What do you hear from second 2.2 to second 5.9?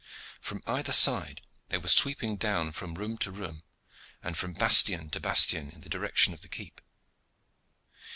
down from room to room and from bastion to bastion in the